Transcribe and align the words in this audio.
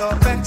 so 0.00 0.08
bad. 0.20 0.39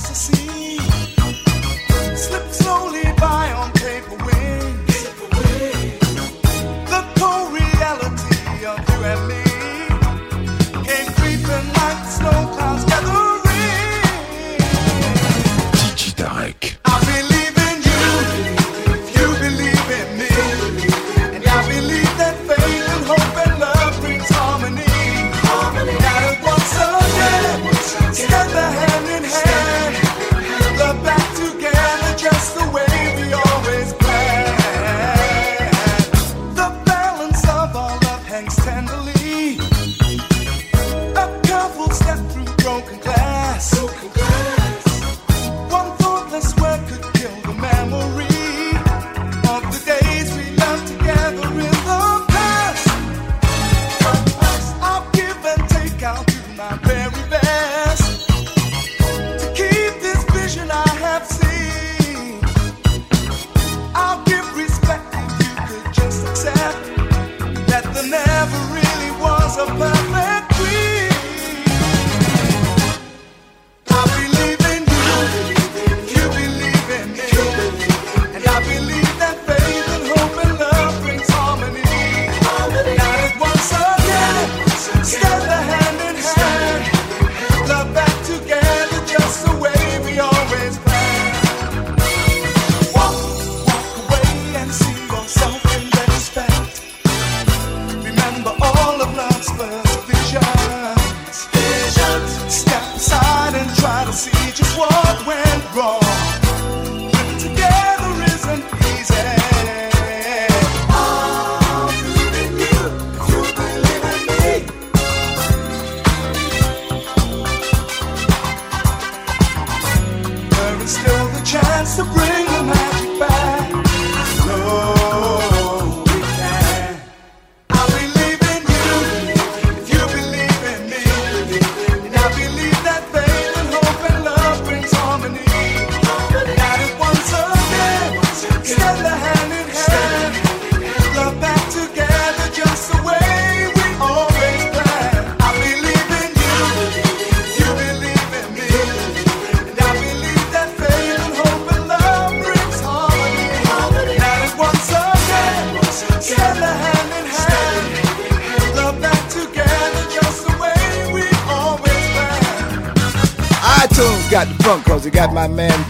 Curry. 139.74 140.03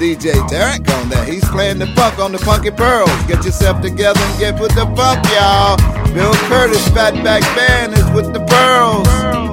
DJ 0.04 0.34
Tarek 0.50 0.90
on 1.00 1.08
there. 1.08 1.24
He's 1.24 1.48
playing 1.50 1.80
the 1.80 1.88
funk 1.96 2.20
on 2.20 2.34
the 2.34 2.38
Funky 2.38 2.72
Pearls. 2.72 3.10
Get 3.26 3.46
yourself 3.46 3.82
together 3.82 4.20
and 4.20 4.40
get 4.40 4.60
with 4.60 4.76
the 4.76 4.86
funk, 4.98 5.26
y'all. 5.32 5.78
Bill 6.14 6.34
Curtis, 6.50 6.86
Fatback 6.90 7.42
Band 7.56 7.94
is 7.94 8.10
with 8.12 8.34
the 8.34 8.42
Pearls. 8.42 9.53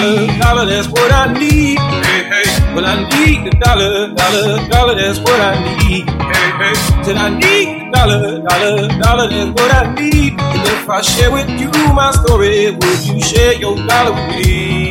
Dollar, 0.00 0.38
dollar, 0.38 0.66
that's 0.66 0.88
what 0.88 1.12
I 1.12 1.32
need. 1.32 1.78
Hey, 1.78 2.22
hey. 2.32 2.74
Well, 2.74 2.86
I 2.86 3.04
need 3.10 3.44
the 3.44 3.56
dollar, 3.58 4.14
dollar, 4.14 4.68
dollar, 4.68 4.94
that's 4.94 5.18
what 5.18 5.40
I 5.40 5.52
need. 5.60 6.08
Hey, 6.08 6.50
hey. 6.60 6.74
Said 7.04 7.16
I 7.16 7.28
need 7.30 7.68
the 7.80 7.90
dollar, 7.92 8.40
dollar, 8.40 8.88
dollar, 9.00 9.28
that's 9.28 9.50
what 9.60 9.74
I 9.74 9.94
need. 9.94 10.40
And 10.40 10.68
if 10.68 10.88
I 10.88 11.00
share 11.02 11.30
with 11.30 11.48
you 11.60 11.70
my 11.92 12.12
story, 12.12 12.70
would 12.70 13.06
you 13.06 13.20
share 13.20 13.54
your 13.54 13.76
dollar 13.86 14.12
with 14.12 14.46
me? 14.46 14.89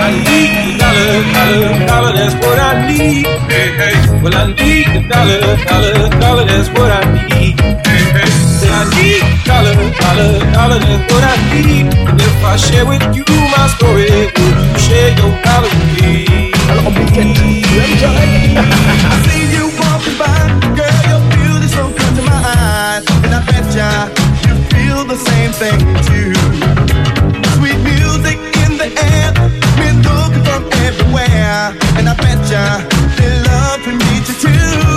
I 0.00 0.10
need 0.16 0.50
the 0.64 0.72
dollar, 0.80 1.20
dollar, 1.36 1.86
dollar, 1.86 2.12
that's 2.16 2.34
what 2.40 2.58
I 2.58 2.86
need. 2.88 3.26
Hey, 3.52 3.68
hey. 3.76 3.96
Well, 4.22 4.34
I 4.34 4.48
need 4.48 4.86
the 4.96 5.00
dollar, 5.12 5.40
dollar, 5.68 6.08
dollar, 6.20 6.44
that's 6.48 6.68
what 6.70 6.90
I 6.90 7.00
need. 7.28 7.60
Hey, 7.84 8.04
hey. 8.16 8.30
Then 8.60 8.72
I 8.72 8.88
need 8.96 9.20
dollar, 9.44 9.76
dollar, 9.76 10.40
dollar, 10.56 10.80
that's 10.80 11.04
what 11.12 11.24
I 11.24 11.36
need. 11.52 11.92
And 12.08 12.20
if 12.20 12.44
I 12.44 12.56
share 12.56 12.86
with 12.86 13.04
you 13.14 13.24
my 13.52 13.68
story, 13.76 14.08
would 14.08 14.56
you 14.64 14.78
share 14.80 15.12
your 15.20 15.32
dollar 15.44 15.68
with 15.68 15.92
me? 16.00 16.50
I 18.56 19.16
see 19.28 19.44
you 19.52 19.68
walking 19.80 20.16
by, 20.16 20.32
girl 20.76 21.00
your 21.12 21.22
beauty's 21.34 21.72
so 21.74 21.84
good 21.92 22.12
to 22.16 22.22
my 22.22 22.40
eyes, 22.40 23.04
and 23.24 23.34
I 23.36 23.40
bet 23.44 23.68
ya 23.76 24.08
you 24.48 24.54
feel 24.72 25.04
the 25.04 25.16
same 25.16 25.52
thing 25.52 25.80
too. 26.08 26.89
And 31.98 32.08
I 32.08 32.14
bet 32.14 32.38
ya 32.50 32.78
they 33.16 33.42
love 33.42 33.82
to 33.84 33.92
meet 33.92 34.28
you 34.28 34.34
too. 34.34 34.89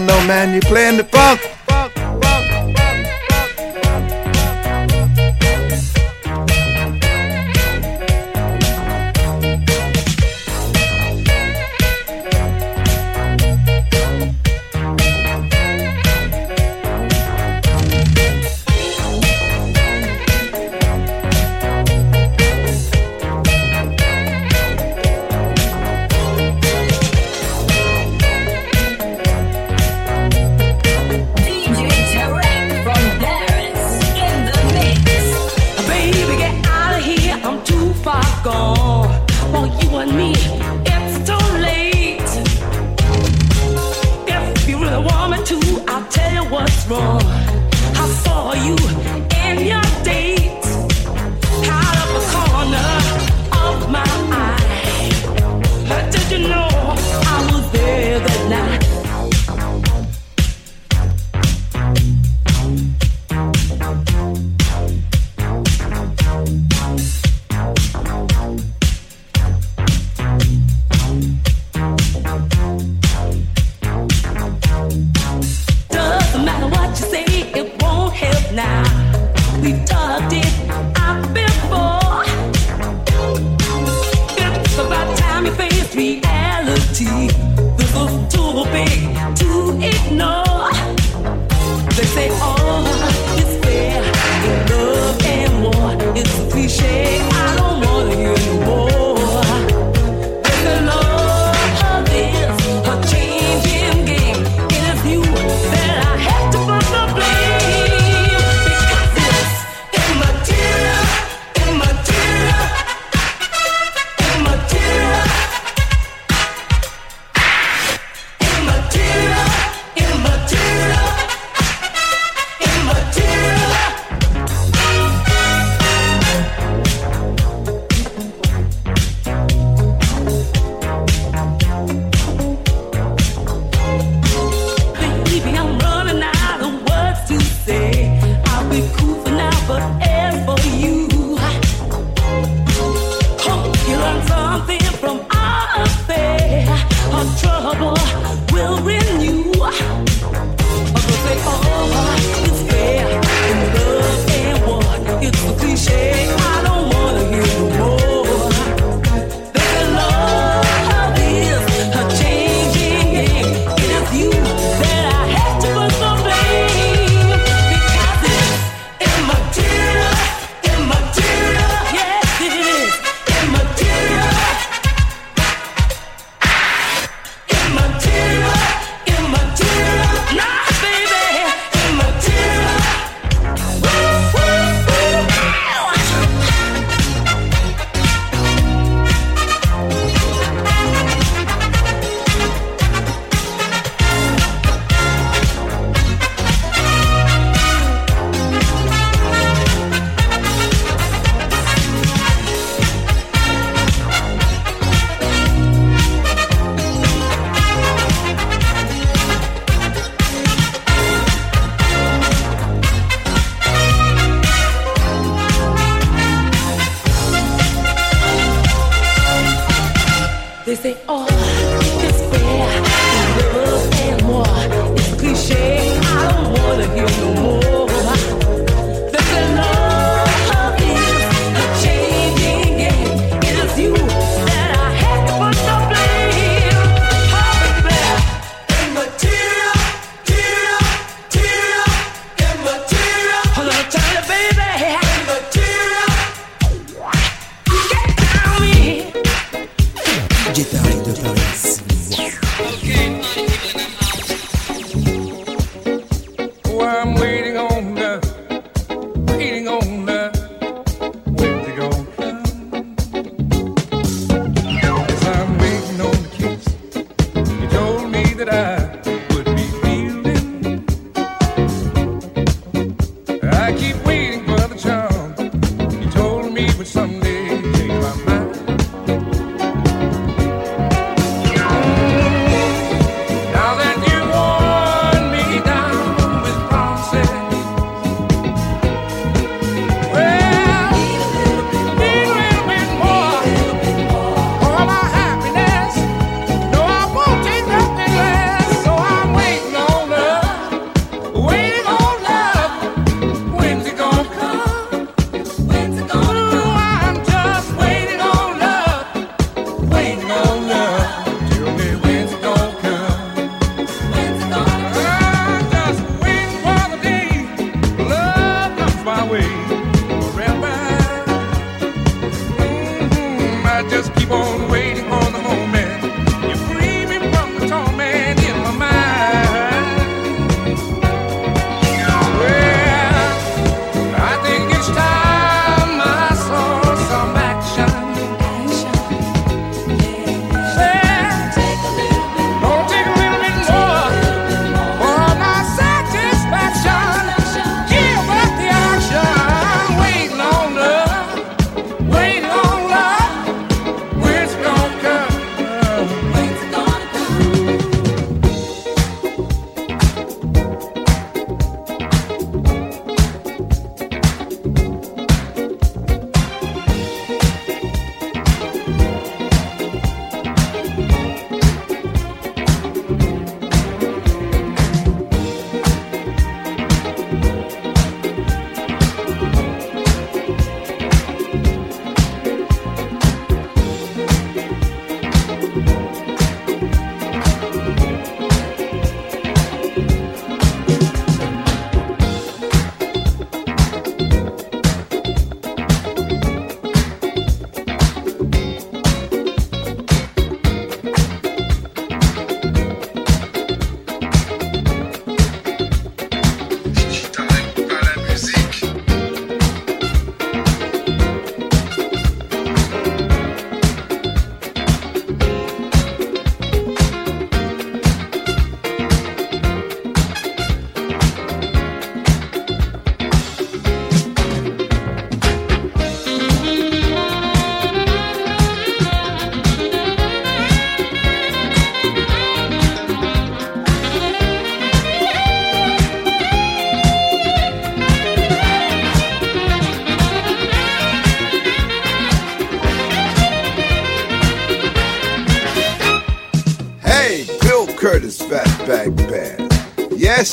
Know, 0.00 0.26
man, 0.26 0.54
you 0.54 0.60
playing 0.60 0.96
the 0.96 1.04
funk. 1.04 1.40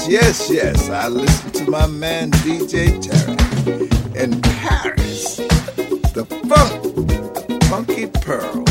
Yes, 0.08 0.50
yes. 0.50 0.90
I 0.90 1.10
listen 1.10 1.52
to 1.66 1.70
my 1.70 1.86
man 1.86 2.32
DJ 2.32 2.88
Tarek 3.04 4.16
in 4.16 4.42
Paris. 4.42 5.36
The 6.14 6.26
funk, 6.48 7.64
funky 7.66 8.08
pearl. 8.08 8.67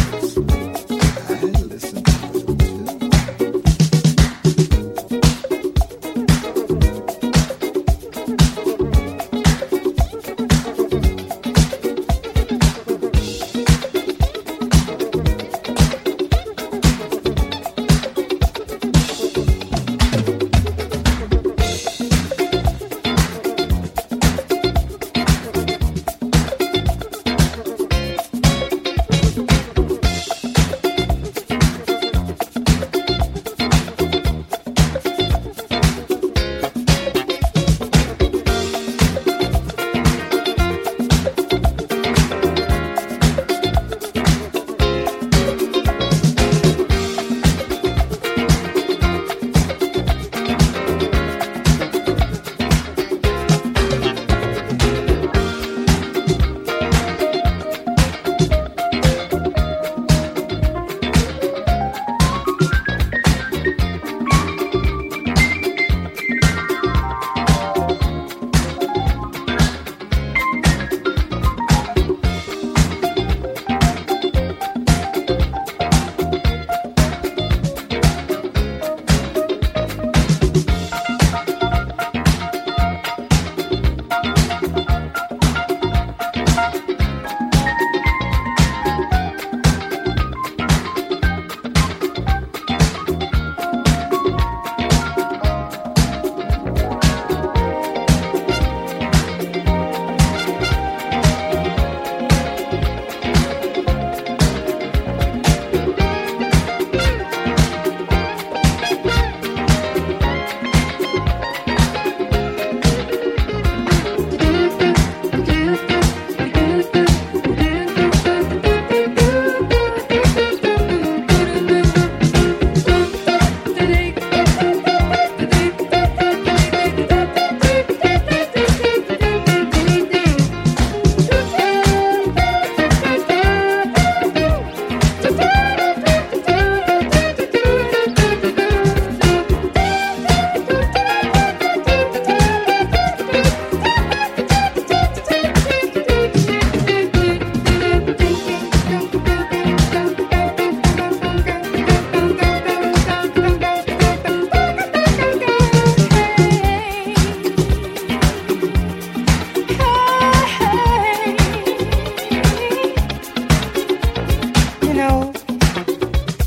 know, 164.96 165.32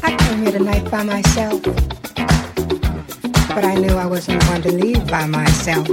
I 0.02 0.16
came 0.18 0.42
here 0.42 0.52
tonight 0.52 0.90
by 0.90 1.04
myself. 1.04 1.62
But 3.54 3.64
I 3.64 3.76
knew 3.76 3.94
I 3.94 4.08
wasn't 4.08 4.42
going 4.48 4.64
to 4.64 4.72
leave 4.72 5.08
by 5.08 5.28
myself. 5.28 5.88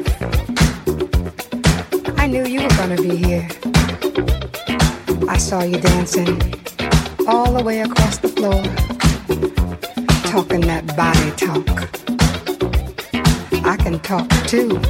I 2.18 2.26
knew 2.26 2.46
you 2.46 2.62
were 2.62 2.76
going 2.76 2.96
to 2.96 3.02
be 3.02 3.16
here. 3.16 3.46
I 5.28 5.36
saw 5.36 5.62
you 5.62 5.78
dancing 5.78 6.40
all 7.28 7.52
the 7.52 7.62
way 7.62 7.80
across 7.80 8.16
the 8.18 8.28
floor, 8.28 8.62
talking 10.30 10.62
that 10.62 10.96
body 10.96 11.30
talk. 11.36 11.68
I 13.66 13.76
can 13.76 14.00
talk 14.00 14.28
too. 14.46 14.80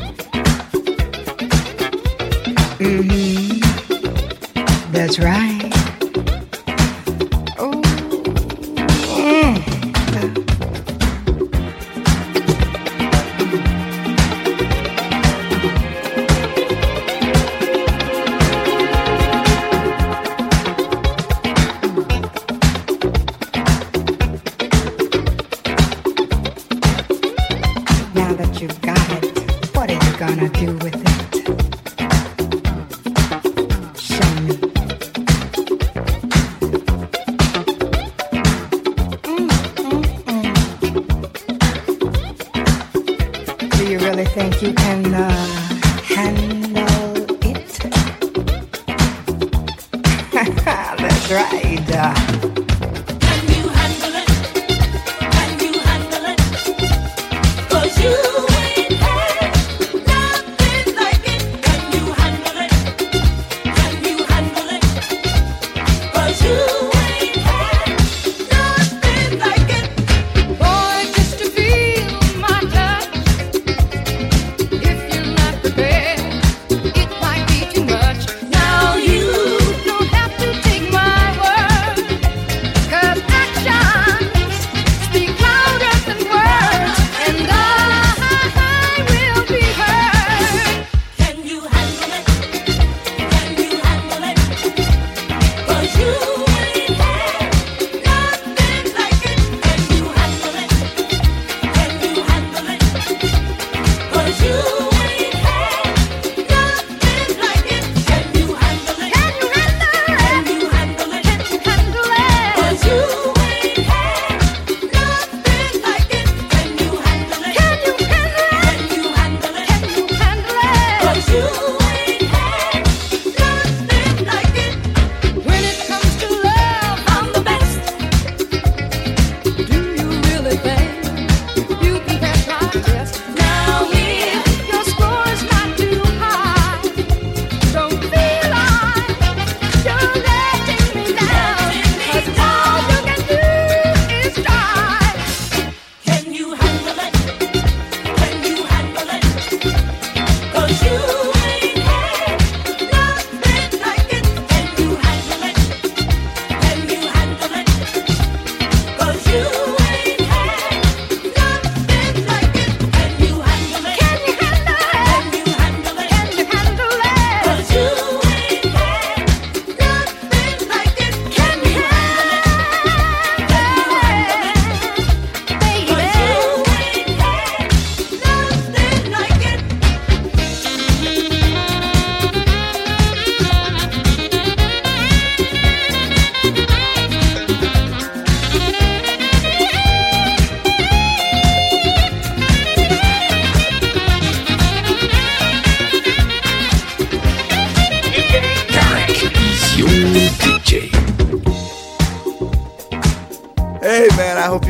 Mm-hmm. 2.78 3.60
That's 4.92 5.18
right. 5.18 5.55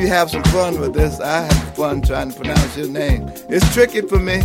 Have 0.08 0.30
some 0.30 0.42
fun 0.44 0.80
with 0.80 0.94
this. 0.94 1.20
I 1.20 1.42
have 1.42 1.76
fun 1.76 2.00
trying 2.00 2.30
to 2.30 2.36
pronounce 2.36 2.76
your 2.76 2.88
name. 2.88 3.30
It's 3.48 3.72
tricky 3.74 4.00
for 4.00 4.18
me. 4.18 4.38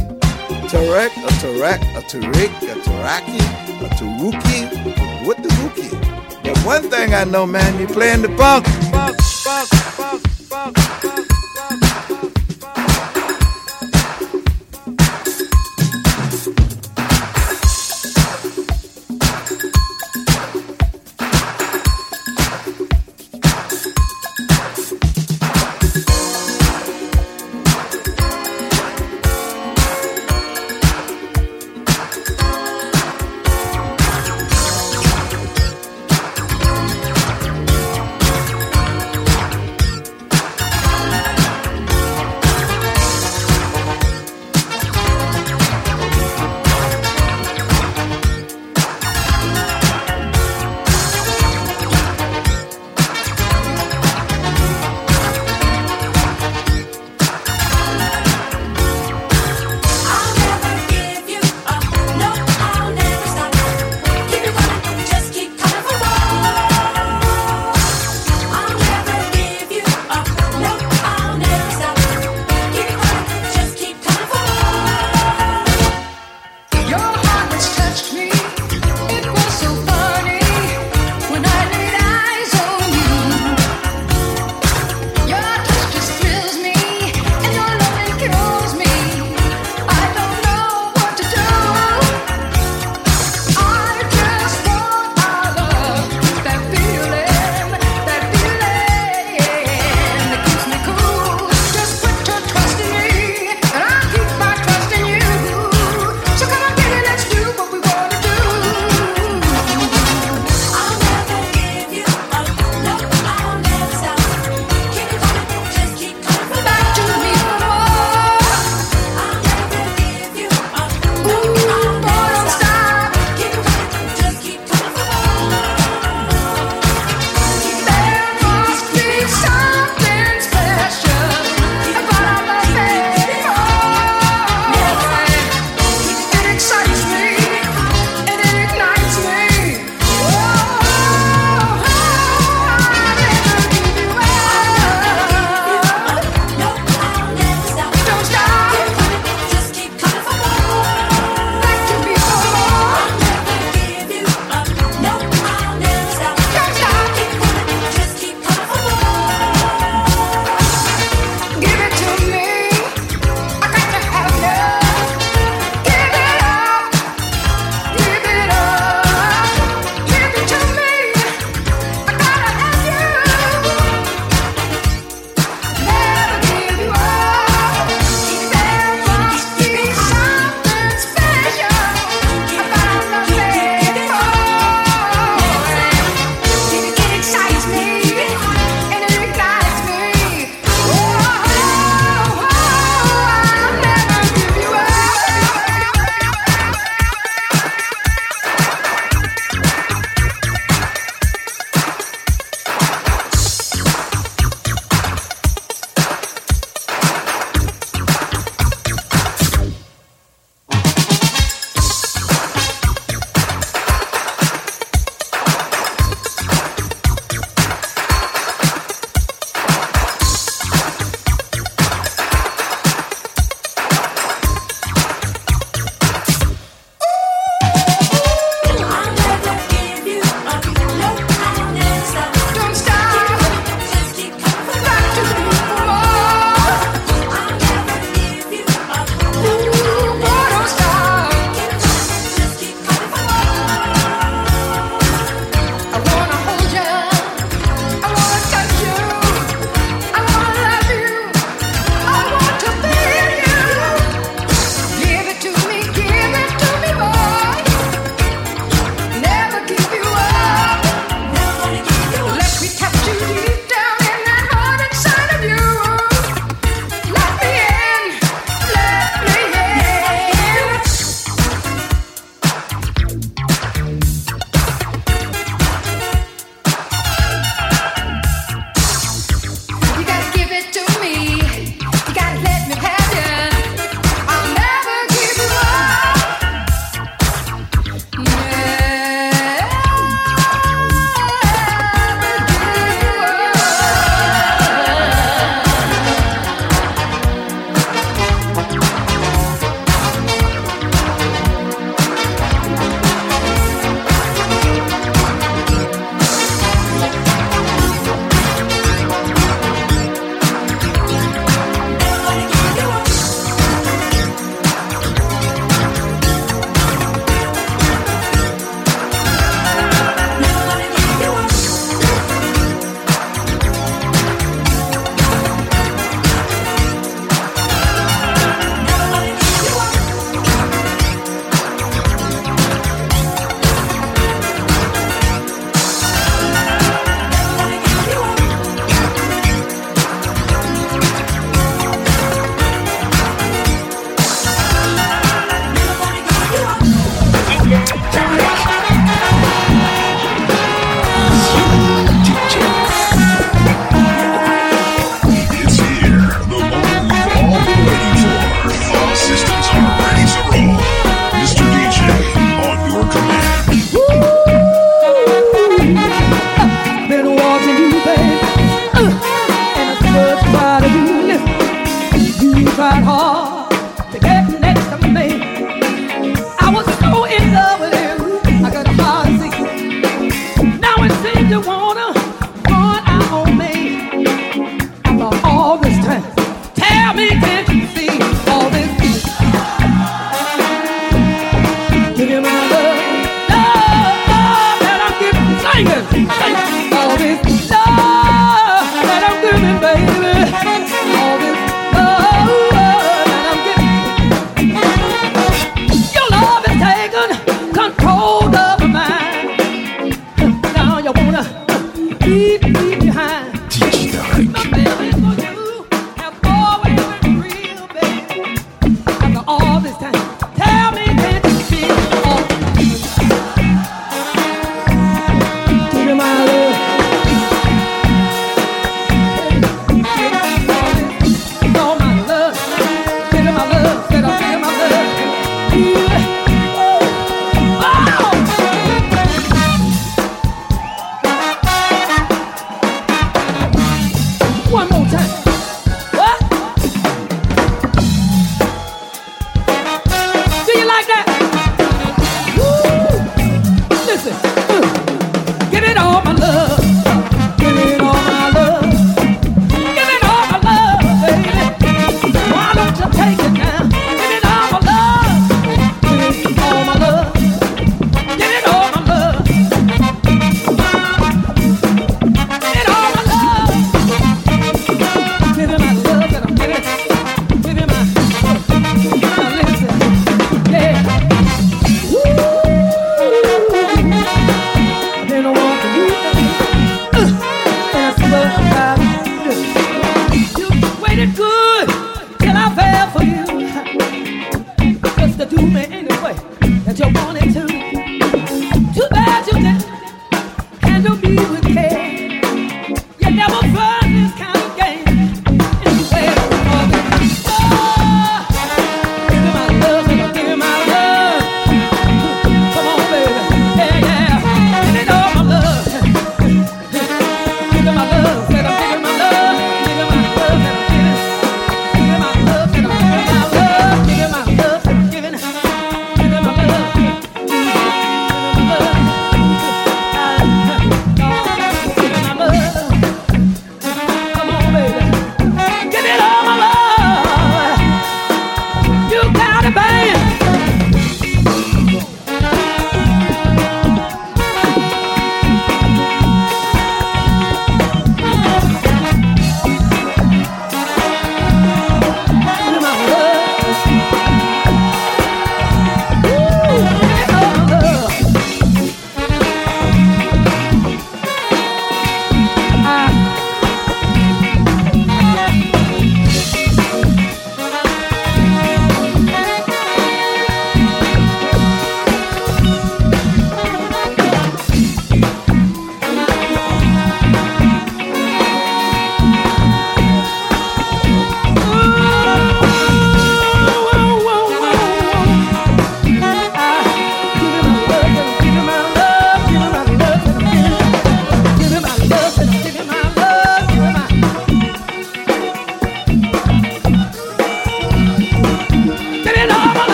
Tarek, 0.67 1.11
a 1.23 1.31
Tarek, 1.39 1.81
a 1.97 2.01
Tariq, 2.01 2.51
a 2.69 2.75
Taraki, 2.81 3.39
a 3.81 3.89
Taruki, 3.95 5.25
what 5.25 5.37
the 5.37 5.49
Wookie? 5.49 6.43
But 6.43 6.57
one 6.65 6.89
thing 6.89 7.13
I 7.13 7.23
know, 7.23 7.45
man, 7.45 7.79
you're 7.79 7.87
playing 7.87 8.23
the 8.23 8.29
funk, 8.37 8.67
funk, 8.91 9.21
funk, 9.21 9.67
funk. 9.69 10.30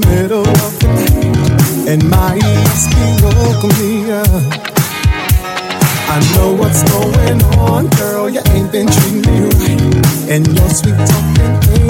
the 0.00 0.08
middle 0.08 0.40
of 0.40 0.78
the 0.80 0.88
night, 0.88 1.88
and 1.88 2.10
my 2.10 2.34
ears 2.34 2.82
woke 3.22 3.64
me 3.78 4.10
up. 4.10 4.26
I 6.10 6.18
know 6.34 6.52
what's 6.52 6.82
going 6.90 7.42
on, 7.58 7.86
girl. 7.98 8.28
You 8.28 8.40
ain't 8.50 8.72
been 8.72 8.88
treating 8.88 9.22
me 9.22 9.46
right, 9.46 10.30
and 10.30 10.46
your 10.48 10.68
sweet 10.70 10.96
talking. 10.96 11.83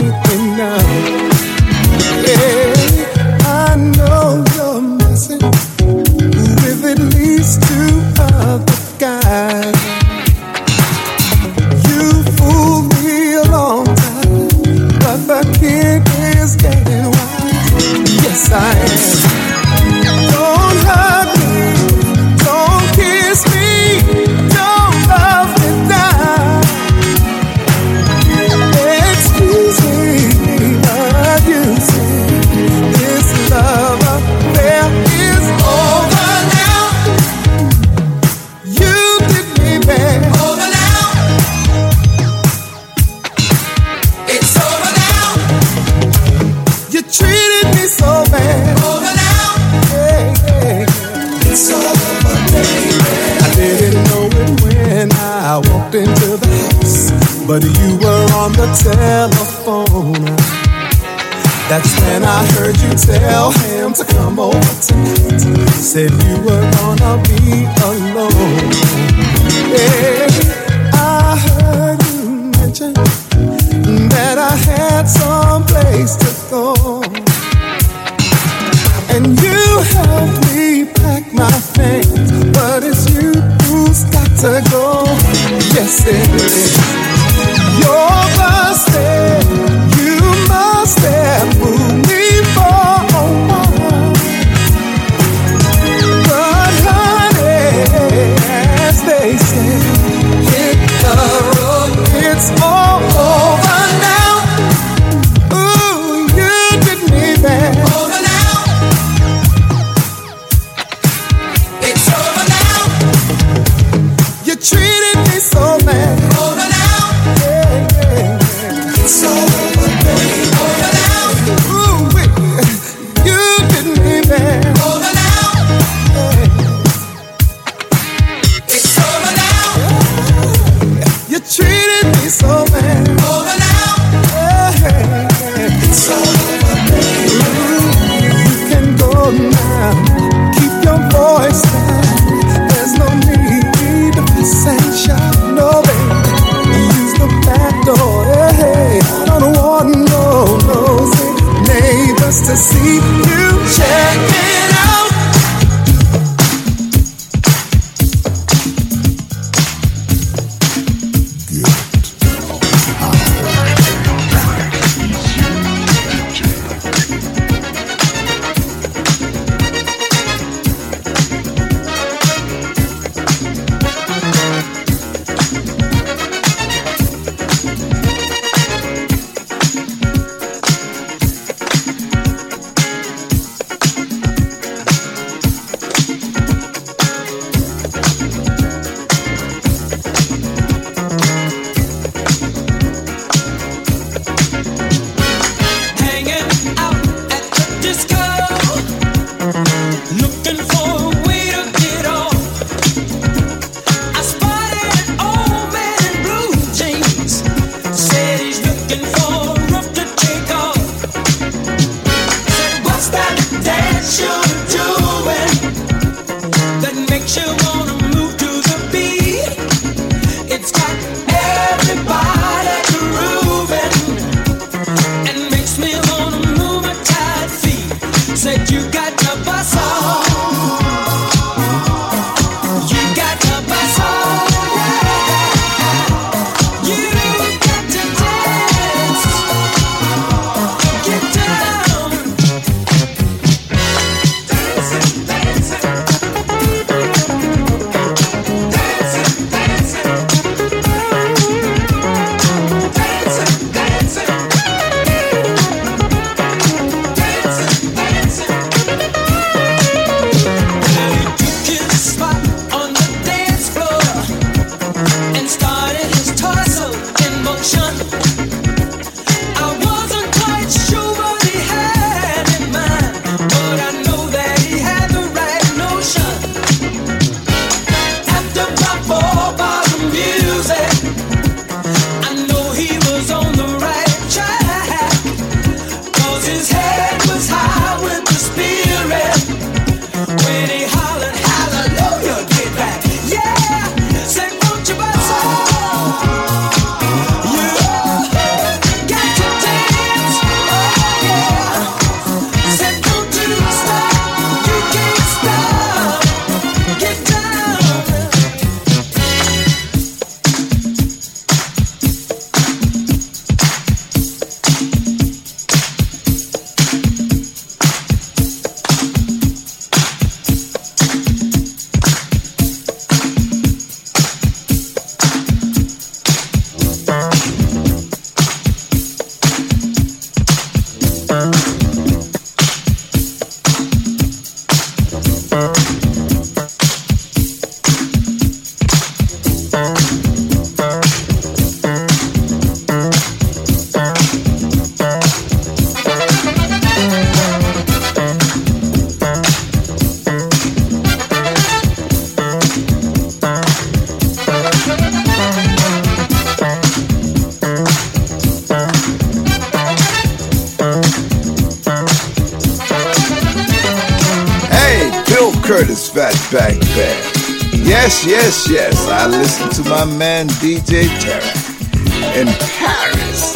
Yes, 368.26 368.66
yes, 368.70 369.06
I 369.06 369.26
listen 369.26 369.68
to 369.82 369.90
my 369.90 370.06
man 370.06 370.48
DJ 370.48 371.04
Tarek 371.20 372.36
in 372.40 372.46
Paris. 372.78 373.52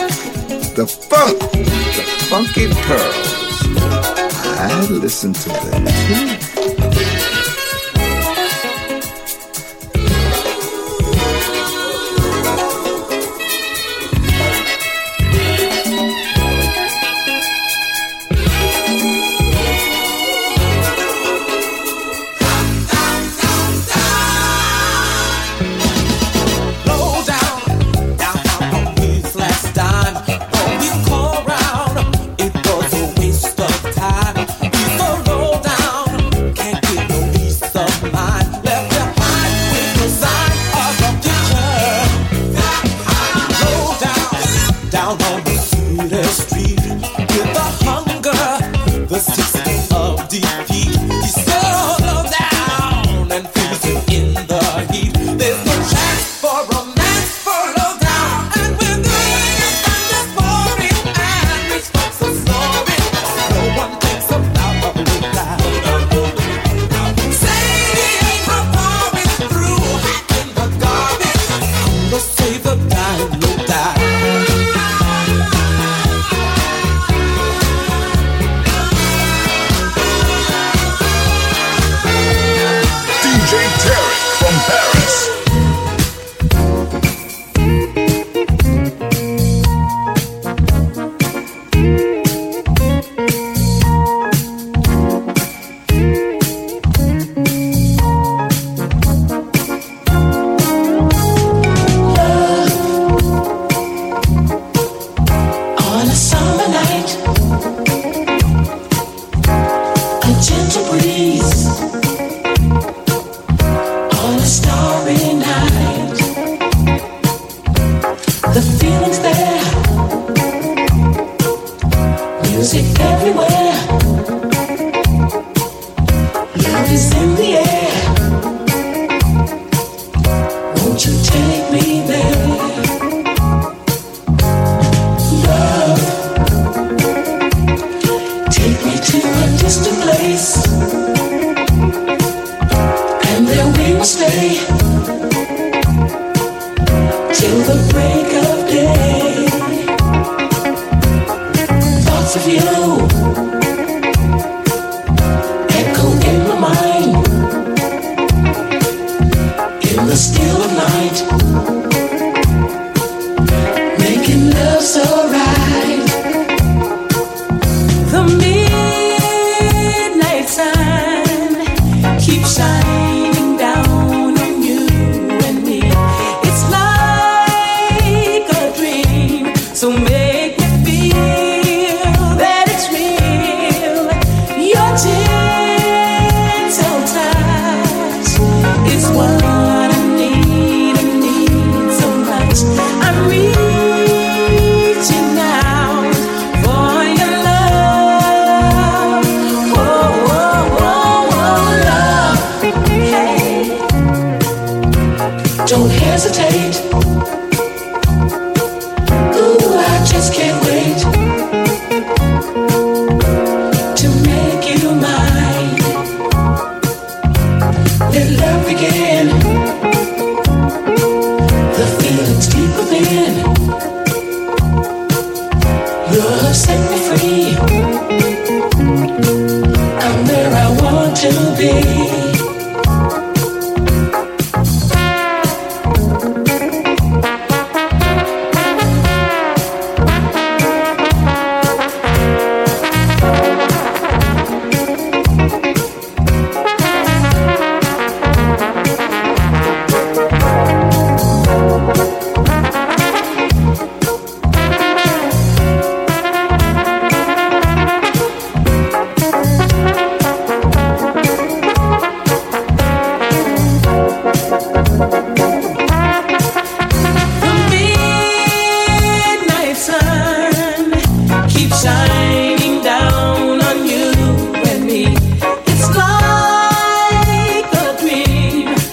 The 0.75 0.87
funk, 0.87 1.39
the 1.39 2.03
funky 2.29 2.69
pearls. 2.85 3.39
I 4.61 4.87
listen 4.91 5.33
to 5.33 5.49
them 5.49 5.87
too. 5.87 6.48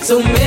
So 0.05 0.44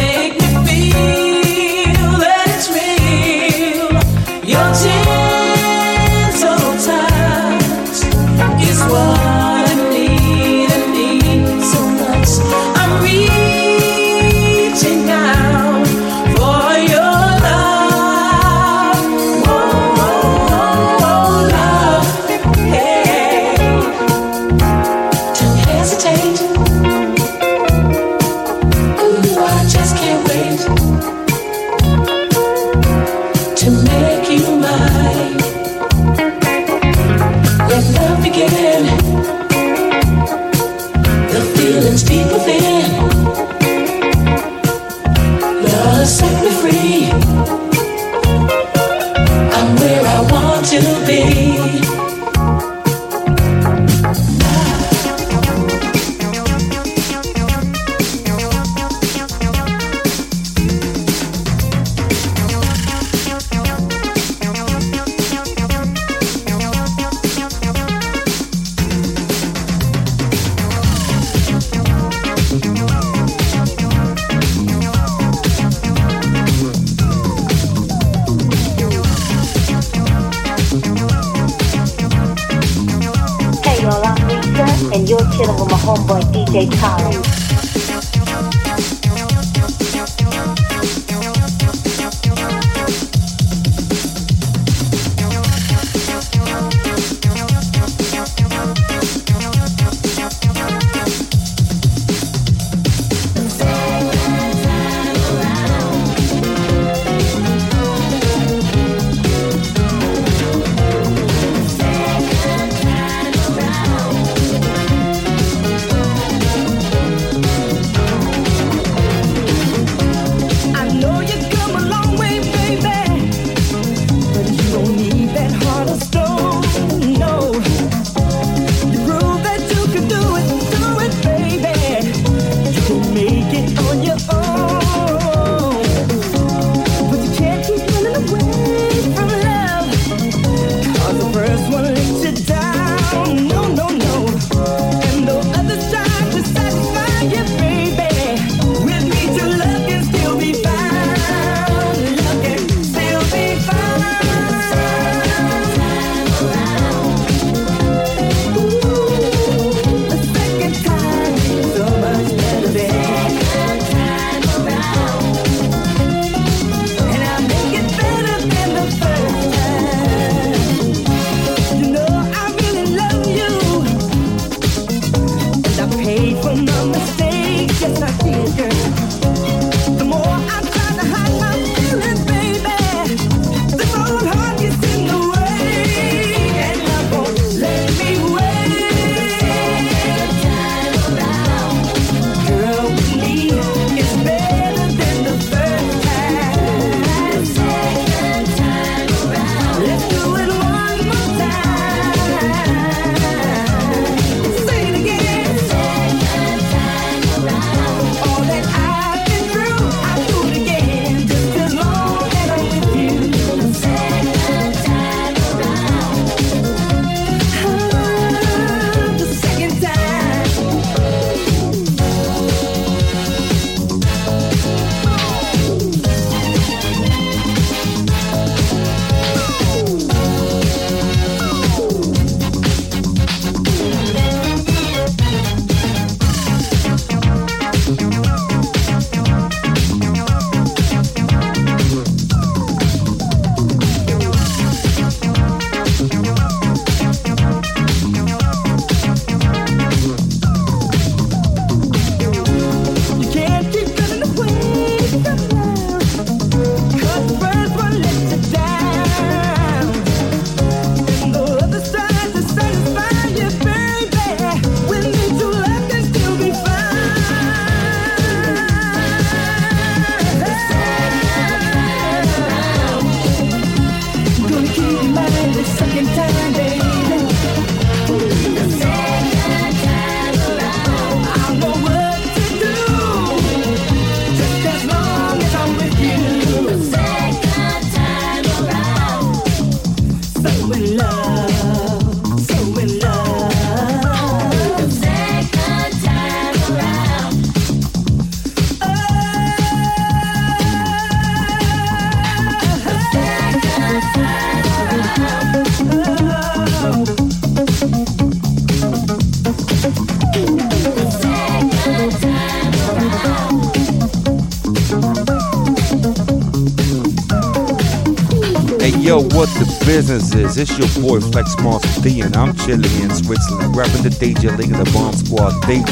It's 320.35 320.77
your 320.79 320.89
boy 321.03 321.21
Flex 321.21 321.57
Monster 321.63 322.03
D, 322.03 322.21
and 322.21 322.37
I'm 322.37 322.55
chilling 322.57 322.91
in 323.01 323.11
Switzerland, 323.11 323.75
rapping 323.77 324.03
the 324.03 324.11
DJ 324.11 324.57
League 324.59 324.73
of 324.73 324.79
the 324.85 324.91
Bomb 324.93 325.15
Squad 325.15 325.53
DJ. 325.65 325.89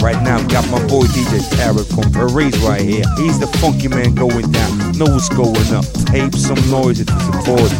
Right 0.00 0.20
now, 0.22 0.40
got 0.48 0.68
my 0.70 0.78
boy 0.86 1.04
DJ 1.06 1.40
Tarek 1.56 1.88
from 1.92 2.12
Paris 2.12 2.56
right 2.58 2.80
here. 2.80 3.04
He's 3.16 3.38
the 3.38 3.46
funky 3.58 3.88
man 3.88 4.14
going 4.14 4.50
down. 4.52 4.92
Know 4.92 5.06
what's 5.06 5.28
going 5.28 5.74
up. 5.74 5.84
Tape 6.06 6.34
some 6.34 6.60
noise 6.70 7.00
if 7.00 7.10
you 7.10 7.20
support 7.20 7.70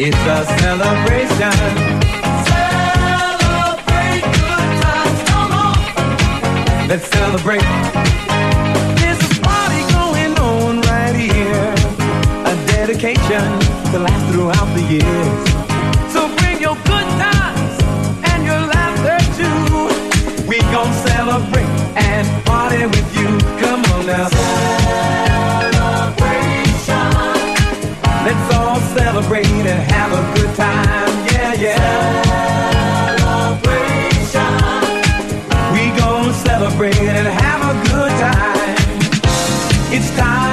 It's 0.00 0.16
a 0.16 0.46
celebration. 0.60 1.58
Celebrate 2.46 4.22
good 4.22 4.70
times, 4.78 5.20
come 5.28 5.50
on. 5.50 5.74
Let's 6.86 7.08
celebrate. 7.08 7.66
There's 8.94 9.18
a 9.18 9.40
party 9.42 9.82
going 9.90 10.38
on 10.38 10.82
right 10.82 11.16
here. 11.16 11.74
A 12.46 12.54
dedication 12.70 13.42
to 13.90 13.98
last 13.98 14.24
throughout 14.30 14.72
the 14.76 14.82
years. 14.86 15.50
So 16.12 16.28
bring 16.36 16.60
your 16.60 16.76
good 16.86 17.08
times 17.18 17.82
and 18.30 18.44
your 18.46 18.60
laughter 18.70 19.18
too. 19.34 20.46
We 20.46 20.60
gon' 20.70 20.94
celebrate 21.08 21.74
and 21.98 22.24
party 22.46 22.86
with 22.86 23.16
you. 23.18 23.36
Come 23.58 23.84
on 23.96 24.06
now. 24.06 24.28
Celebration. 24.28 26.17
Let's 28.28 28.54
all 28.56 28.78
celebrate 28.94 29.46
and 29.46 29.90
have 29.90 30.12
a 30.12 30.22
good 30.38 30.54
time. 30.54 31.08
Yeah, 31.32 31.54
yeah. 31.54 33.16
Celebration. 33.16 34.52
We 35.72 35.98
gon' 35.98 36.34
celebrate 36.34 36.98
and 36.98 37.26
have 37.26 37.62
a 37.62 37.74
good 37.88 38.12
time. 38.20 38.76
It's 39.90 40.10
time 40.14 40.47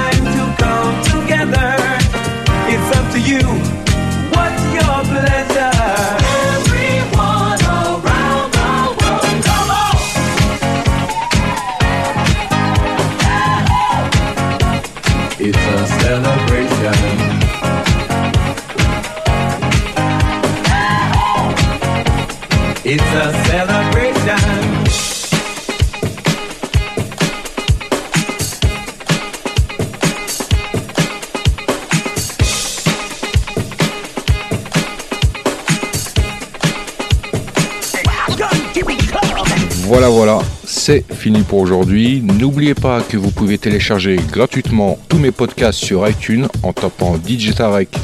aujourd'hui. 41.58 42.22
N'oubliez 42.22 42.74
pas 42.74 43.00
que 43.00 43.16
vous 43.16 43.30
pouvez 43.30 43.58
télécharger 43.58 44.16
gratuitement 44.30 44.98
tous 45.08 45.18
mes 45.18 45.30
podcasts 45.30 45.78
sur 45.78 46.08
iTunes 46.08 46.48
en 46.62 46.72
tapant 46.72 47.16
DJ 47.16 47.52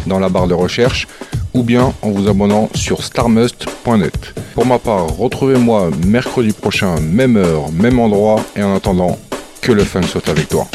dans 0.07 0.19
la 0.19 0.29
barre 0.29 0.49
de 0.49 0.55
recherche 0.55 1.07
ou 1.55 1.63
bien 1.63 1.93
en 2.03 2.11
vous 2.11 2.29
abonnant 2.29 2.71
sur 2.75 3.03
starmust.net. 3.05 4.35
Pour 4.55 4.67
ma 4.67 4.79
part, 4.79 5.07
retrouvez-moi 5.17 5.91
mercredi 6.07 6.53
prochain, 6.53 7.01
même 7.01 7.37
heure, 7.37 7.71
même 7.73 7.99
endroit, 7.99 8.43
et 8.57 8.63
en 8.63 8.75
attendant, 8.75 9.19
que 9.61 9.73
le 9.73 9.85
fun 9.85 10.03
soit 10.03 10.29
avec 10.29 10.49
toi. 10.49 10.67